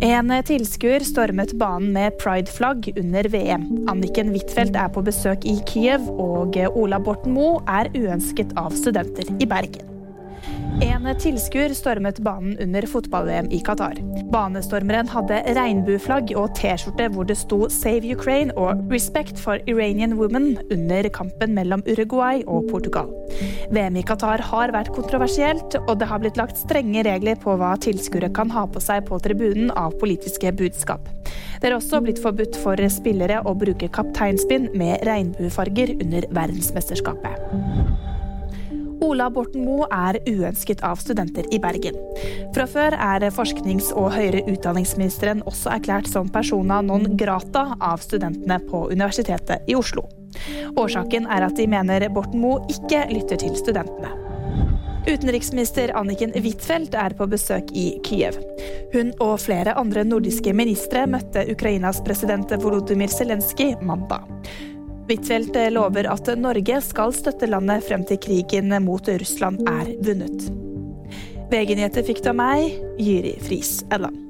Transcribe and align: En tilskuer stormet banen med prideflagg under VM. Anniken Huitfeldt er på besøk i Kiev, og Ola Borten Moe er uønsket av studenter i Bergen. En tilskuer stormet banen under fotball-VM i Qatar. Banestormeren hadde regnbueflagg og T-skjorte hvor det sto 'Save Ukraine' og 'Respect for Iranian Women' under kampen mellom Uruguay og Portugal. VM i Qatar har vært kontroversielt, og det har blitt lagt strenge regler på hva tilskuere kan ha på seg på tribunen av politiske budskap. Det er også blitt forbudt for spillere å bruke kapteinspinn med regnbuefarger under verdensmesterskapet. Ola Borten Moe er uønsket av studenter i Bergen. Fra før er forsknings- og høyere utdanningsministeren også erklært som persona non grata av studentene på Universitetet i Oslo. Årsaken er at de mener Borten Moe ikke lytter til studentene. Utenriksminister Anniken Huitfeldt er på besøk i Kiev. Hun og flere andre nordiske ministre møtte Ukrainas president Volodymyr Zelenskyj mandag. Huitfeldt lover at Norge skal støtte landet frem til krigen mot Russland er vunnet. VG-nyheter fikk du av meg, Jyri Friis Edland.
En 0.00 0.30
tilskuer 0.48 1.02
stormet 1.04 1.50
banen 1.60 1.90
med 1.92 2.14
prideflagg 2.22 2.86
under 2.96 3.26
VM. 3.28 3.66
Anniken 3.92 4.30
Huitfeldt 4.32 4.78
er 4.80 4.88
på 4.94 5.02
besøk 5.04 5.44
i 5.44 5.58
Kiev, 5.68 6.08
og 6.08 6.56
Ola 6.72 6.96
Borten 7.04 7.36
Moe 7.36 7.60
er 7.68 7.92
uønsket 7.92 8.56
av 8.56 8.72
studenter 8.72 9.28
i 9.36 9.48
Bergen. 9.50 9.99
En 10.78 11.08
tilskuer 11.18 11.72
stormet 11.74 12.20
banen 12.22 12.58
under 12.62 12.86
fotball-VM 12.86 13.48
i 13.50 13.58
Qatar. 13.66 13.98
Banestormeren 14.30 15.08
hadde 15.10 15.40
regnbueflagg 15.56 16.30
og 16.38 16.52
T-skjorte 16.58 17.08
hvor 17.10 17.26
det 17.26 17.36
sto 17.40 17.66
'Save 17.66 18.14
Ukraine' 18.14 18.54
og 18.54 18.84
'Respect 18.92 19.40
for 19.42 19.58
Iranian 19.66 20.14
Women' 20.20 20.60
under 20.70 21.08
kampen 21.08 21.54
mellom 21.54 21.82
Uruguay 21.90 22.44
og 22.46 22.70
Portugal. 22.70 23.10
VM 23.74 23.96
i 23.96 24.02
Qatar 24.06 24.40
har 24.40 24.70
vært 24.70 24.94
kontroversielt, 24.94 25.74
og 25.88 25.98
det 25.98 26.06
har 26.06 26.22
blitt 26.22 26.38
lagt 26.38 26.58
strenge 26.58 27.02
regler 27.02 27.34
på 27.34 27.56
hva 27.58 27.74
tilskuere 27.76 28.32
kan 28.32 28.50
ha 28.50 28.66
på 28.66 28.80
seg 28.80 29.06
på 29.10 29.18
tribunen 29.18 29.70
av 29.70 29.98
politiske 29.98 30.52
budskap. 30.52 31.08
Det 31.60 31.68
er 31.68 31.76
også 31.76 32.00
blitt 32.00 32.22
forbudt 32.22 32.56
for 32.56 32.76
spillere 32.88 33.42
å 33.44 33.54
bruke 33.58 33.88
kapteinspinn 33.88 34.70
med 34.74 35.02
regnbuefarger 35.04 35.96
under 36.00 36.24
verdensmesterskapet. 36.30 38.09
Ola 39.00 39.30
Borten 39.32 39.64
Moe 39.64 39.86
er 39.90 40.18
uønsket 40.28 40.82
av 40.86 41.00
studenter 41.00 41.46
i 41.54 41.58
Bergen. 41.62 41.96
Fra 42.54 42.66
før 42.68 42.96
er 42.96 43.28
forsknings- 43.34 43.92
og 43.96 44.12
høyere 44.14 44.44
utdanningsministeren 44.50 45.44
også 45.48 45.72
erklært 45.76 46.10
som 46.10 46.28
persona 46.32 46.80
non 46.84 47.16
grata 47.20 47.70
av 47.80 48.04
studentene 48.04 48.60
på 48.68 48.86
Universitetet 48.92 49.68
i 49.68 49.76
Oslo. 49.78 50.06
Årsaken 50.78 51.26
er 51.26 51.48
at 51.48 51.56
de 51.56 51.66
mener 51.70 52.08
Borten 52.12 52.42
Moe 52.44 52.60
ikke 52.70 53.06
lytter 53.10 53.40
til 53.40 53.56
studentene. 53.58 54.12
Utenriksminister 55.08 55.94
Anniken 55.96 56.34
Huitfeldt 56.36 56.94
er 56.94 57.14
på 57.16 57.26
besøk 57.30 57.70
i 57.72 57.86
Kiev. 58.04 58.36
Hun 58.92 59.14
og 59.24 59.38
flere 59.40 59.72
andre 59.80 60.04
nordiske 60.04 60.52
ministre 60.54 61.06
møtte 61.08 61.46
Ukrainas 61.50 62.02
president 62.04 62.52
Volodymyr 62.60 63.08
Zelenskyj 63.08 63.78
mandag. 63.80 64.28
Huitfeldt 65.10 65.56
lover 65.74 66.06
at 66.06 66.28
Norge 66.38 66.76
skal 66.86 67.10
støtte 67.16 67.48
landet 67.50 67.82
frem 67.88 68.04
til 68.06 68.20
krigen 68.22 68.70
mot 68.84 69.10
Russland 69.10 69.58
er 69.66 69.90
vunnet. 70.06 70.46
VG-nyheter 71.50 72.06
fikk 72.06 72.22
du 72.22 72.30
av 72.30 72.38
meg, 72.38 72.78
Jyri 73.02 73.34
Friis 73.42 73.80
Edland. 73.90 74.29